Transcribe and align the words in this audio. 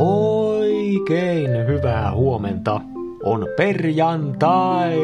Oikein 0.00 1.66
hyvää 1.66 2.12
huomenta. 2.14 2.80
On 3.24 3.46
perjantai. 3.56 4.98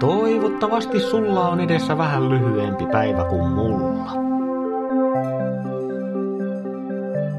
Toivottavasti 0.00 1.00
sulla 1.00 1.48
on 1.48 1.60
edessä 1.60 1.98
vähän 1.98 2.30
lyhyempi 2.30 2.86
päivä 2.86 3.24
kuin 3.24 3.48
mulla. 3.48 4.12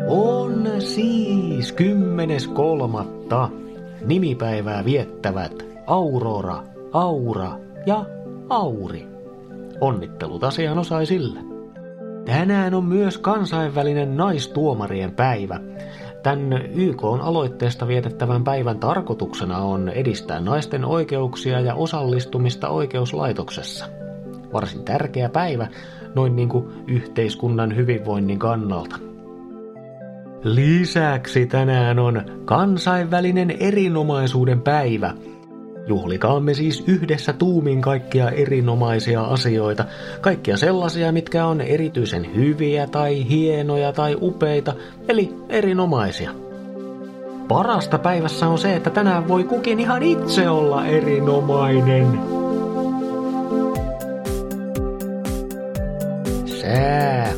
On 0.07 0.67
siis 0.79 1.71
kymmenes 1.71 2.47
kolmatta. 2.47 3.49
Nimipäivää 4.05 4.85
viettävät 4.85 5.65
Aurora, 5.87 6.63
Aura 6.91 7.51
ja 7.85 8.05
Auri. 8.49 9.07
Onnittelut 9.81 10.43
asianosaisille. 10.43 11.39
Tänään 12.25 12.73
on 12.73 12.85
myös 12.85 13.17
kansainvälinen 13.17 14.17
naistuomarien 14.17 15.11
päivä. 15.11 15.59
Tämän 16.25 16.61
YK 16.75 17.03
on 17.03 17.21
aloitteesta 17.21 17.87
vietettävän 17.87 18.43
päivän 18.43 18.79
tarkoituksena 18.79 19.57
on 19.57 19.89
edistää 19.89 20.39
naisten 20.39 20.85
oikeuksia 20.85 21.59
ja 21.59 21.75
osallistumista 21.75 22.69
oikeuslaitoksessa. 22.69 23.85
Varsin 24.53 24.83
tärkeä 24.83 25.29
päivä 25.29 25.67
noin 26.15 26.35
niin 26.35 26.49
kuin 26.49 26.67
yhteiskunnan 26.87 27.75
hyvinvoinnin 27.75 28.39
kannalta. 28.39 28.95
Lisäksi 30.43 31.45
tänään 31.45 31.99
on 31.99 32.21
kansainvälinen 32.45 33.51
erinomaisuuden 33.59 34.61
päivä– 34.61 35.13
Juhlikaamme 35.87 36.53
siis 36.53 36.83
yhdessä 36.87 37.33
tuumin 37.33 37.81
kaikkia 37.81 38.29
erinomaisia 38.29 39.21
asioita, 39.21 39.85
kaikkia 40.21 40.57
sellaisia, 40.57 41.11
mitkä 41.11 41.45
on 41.45 41.61
erityisen 41.61 42.35
hyviä 42.35 42.87
tai 42.87 43.29
hienoja 43.29 43.93
tai 43.93 44.17
upeita, 44.21 44.73
eli 45.07 45.35
erinomaisia. 45.49 46.31
Parasta 47.47 47.97
päivässä 47.97 48.47
on 48.47 48.57
se, 48.57 48.75
että 48.75 48.89
tänään 48.89 49.27
voi 49.27 49.43
kukin 49.43 49.79
ihan 49.79 50.03
itse 50.03 50.49
olla 50.49 50.85
erinomainen. 50.85 52.19
Sää. 56.45 57.33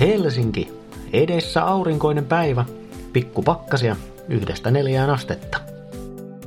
Helsinki. 0.00 0.72
Edessä 1.12 1.64
aurinkoinen 1.64 2.26
päivä. 2.26 2.64
Pikkupakkasia 3.12 3.96
yhdestä 4.28 4.70
neljään 4.70 5.10
astetta. 5.10 5.71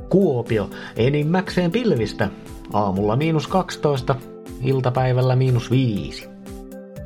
Kuopio 0.08 0.70
enimmäkseen 0.96 1.70
pilvistä. 1.70 2.28
Aamulla 2.72 3.16
miinus 3.16 3.46
12, 3.46 4.14
iltapäivällä 4.62 5.36
miinus 5.36 5.70
5. 5.70 6.28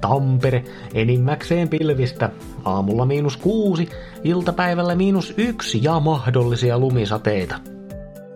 Tampere 0.00 0.64
enimmäkseen 0.94 1.68
pilvistä. 1.68 2.30
Aamulla 2.64 3.06
miinus 3.06 3.36
6, 3.36 3.88
iltapäivällä 4.24 4.94
miinus 4.94 5.34
1 5.36 5.80
ja 5.82 6.00
mahdollisia 6.00 6.78
lumisateita. 6.78 7.54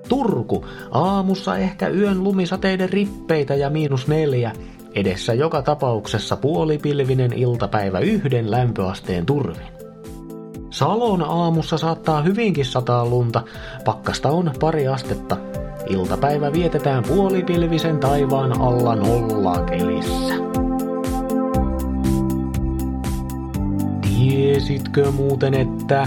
Turku, 0.08 0.66
aamussa 0.90 1.56
ehkä 1.56 1.88
yön 1.88 2.24
lumisateiden 2.24 2.90
rippeitä 2.90 3.54
ja 3.54 3.70
miinus 3.70 4.08
neljä. 4.08 4.52
Edessä 4.94 5.34
joka 5.34 5.62
tapauksessa 5.62 6.36
puolipilvinen 6.36 7.32
iltapäivä 7.32 7.98
yhden 7.98 8.50
lämpöasteen 8.50 9.26
turvin. 9.26 9.83
Salon 10.74 11.22
aamussa 11.22 11.78
saattaa 11.78 12.22
hyvinkin 12.22 12.64
sataa 12.64 13.06
lunta, 13.06 13.42
pakkasta 13.84 14.30
on 14.30 14.52
pari 14.60 14.88
astetta. 14.88 15.36
Iltapäivä 15.88 16.52
vietetään 16.52 17.04
puolipilvisen 17.08 17.98
taivaan 17.98 18.60
alla 18.60 18.96
nolla 18.96 19.60
kelissä. 19.60 20.34
Tiesitkö 24.02 25.10
muuten, 25.10 25.54
että 25.54 26.06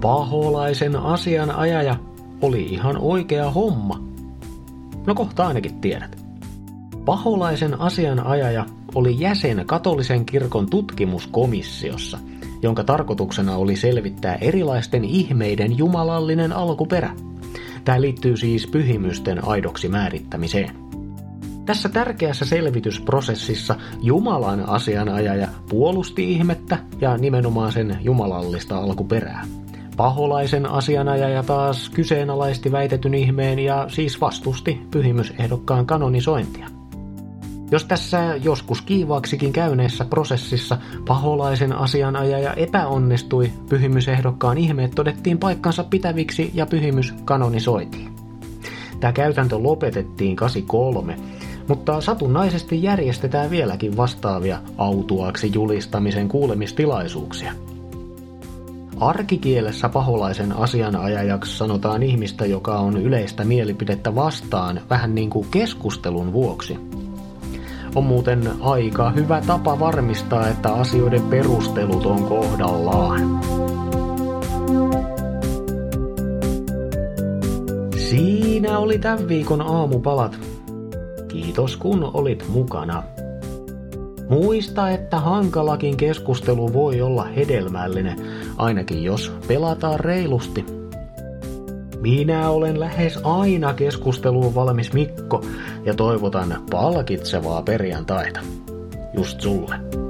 paholaisen 0.00 0.96
asianajaja 0.96 1.96
oli 2.42 2.62
ihan 2.62 2.96
oikea 2.98 3.50
homma? 3.50 4.02
No 5.06 5.14
kohta 5.14 5.46
ainakin 5.46 5.80
tiedät. 5.80 6.24
Paholaisen 7.04 7.80
asianajaja 7.80 8.66
oli 8.94 9.20
jäsen 9.20 9.62
katolisen 9.66 10.24
kirkon 10.24 10.70
tutkimuskomissiossa– 10.70 12.18
jonka 12.62 12.84
tarkoituksena 12.84 13.56
oli 13.56 13.76
selvittää 13.76 14.34
erilaisten 14.40 15.04
ihmeiden 15.04 15.78
jumalallinen 15.78 16.52
alkuperä. 16.52 17.10
Tämä 17.84 18.00
liittyy 18.00 18.36
siis 18.36 18.66
pyhimysten 18.66 19.44
aidoksi 19.44 19.88
määrittämiseen. 19.88 20.70
Tässä 21.64 21.88
tärkeässä 21.88 22.44
selvitysprosessissa 22.44 23.76
Jumalan 24.00 24.68
asianajaja 24.68 25.48
puolusti 25.68 26.32
ihmettä 26.32 26.78
ja 27.00 27.16
nimenomaan 27.16 27.72
sen 27.72 27.98
jumalallista 28.00 28.78
alkuperää. 28.78 29.46
Paholaisen 29.96 30.66
asianajaja 30.66 31.42
taas 31.42 31.90
kyseenalaisti 31.90 32.72
väitetyn 32.72 33.14
ihmeen 33.14 33.58
ja 33.58 33.86
siis 33.88 34.20
vastusti 34.20 34.80
pyhimysehdokkaan 34.90 35.86
kanonisointia. 35.86 36.81
Jos 37.72 37.84
tässä 37.84 38.36
joskus 38.42 38.82
kiivaaksikin 38.82 39.52
käyneessä 39.52 40.04
prosessissa 40.04 40.78
paholaisen 41.06 41.72
asianajaja 41.72 42.54
epäonnistui, 42.54 43.52
pyhimysehdokkaan 43.68 44.58
ihmeet 44.58 44.90
todettiin 44.94 45.38
paikkansa 45.38 45.84
pitäviksi 45.84 46.50
ja 46.54 46.66
pyhimys 46.66 47.14
kanonisoitiin. 47.24 48.12
Tämä 49.00 49.12
käytäntö 49.12 49.58
lopetettiin 49.58 50.36
83, 50.36 51.16
mutta 51.68 52.00
satunnaisesti 52.00 52.82
järjestetään 52.82 53.50
vieläkin 53.50 53.96
vastaavia 53.96 54.58
autuaksi 54.78 55.50
julistamisen 55.54 56.28
kuulemistilaisuuksia. 56.28 57.52
Arkikielessä 59.00 59.88
paholaisen 59.88 60.52
asianajajaksi 60.52 61.56
sanotaan 61.56 62.02
ihmistä, 62.02 62.46
joka 62.46 62.78
on 62.78 62.96
yleistä 62.96 63.44
mielipidettä 63.44 64.14
vastaan 64.14 64.80
vähän 64.90 65.14
niin 65.14 65.30
kuin 65.30 65.48
keskustelun 65.50 66.32
vuoksi– 66.32 66.78
on 67.94 68.04
muuten 68.04 68.50
aika 68.60 69.10
hyvä 69.10 69.42
tapa 69.46 69.80
varmistaa, 69.80 70.48
että 70.48 70.72
asioiden 70.72 71.22
perustelut 71.22 72.06
on 72.06 72.24
kohdallaan. 72.24 73.40
Siinä 77.96 78.78
oli 78.78 78.98
tämän 78.98 79.28
viikon 79.28 79.60
aamupalat. 79.60 80.38
Kiitos 81.28 81.76
kun 81.76 82.10
olit 82.14 82.44
mukana. 82.48 83.02
Muista, 84.28 84.90
että 84.90 85.20
hankalakin 85.20 85.96
keskustelu 85.96 86.72
voi 86.72 87.00
olla 87.00 87.24
hedelmällinen, 87.24 88.16
ainakin 88.56 89.04
jos 89.04 89.32
pelataan 89.48 90.00
reilusti. 90.00 90.81
Minä 92.02 92.50
olen 92.50 92.80
lähes 92.80 93.18
aina 93.22 93.74
keskusteluun 93.74 94.54
valmis 94.54 94.92
Mikko 94.92 95.44
ja 95.84 95.94
toivotan 95.94 96.62
palkitsevaa 96.70 97.62
perjantaita. 97.62 98.40
Just 99.14 99.40
sulle. 99.40 100.01